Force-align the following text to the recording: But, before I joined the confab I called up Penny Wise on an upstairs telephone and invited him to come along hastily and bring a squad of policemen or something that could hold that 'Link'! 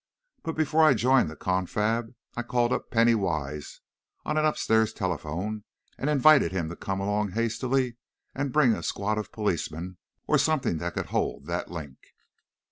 But, 0.41 0.53
before 0.53 0.83
I 0.83 0.95
joined 0.95 1.29
the 1.29 1.35
confab 1.35 2.15
I 2.35 2.41
called 2.41 2.73
up 2.73 2.89
Penny 2.89 3.13
Wise 3.13 3.81
on 4.25 4.35
an 4.35 4.45
upstairs 4.45 4.93
telephone 4.93 5.63
and 5.95 6.09
invited 6.09 6.51
him 6.51 6.69
to 6.69 6.75
come 6.75 6.99
along 6.99 7.33
hastily 7.33 7.97
and 8.33 8.51
bring 8.51 8.73
a 8.73 8.81
squad 8.81 9.19
of 9.19 9.31
policemen 9.31 9.99
or 10.25 10.39
something 10.39 10.79
that 10.79 10.95
could 10.95 11.05
hold 11.13 11.45
that 11.45 11.69
'Link'! 11.69 12.15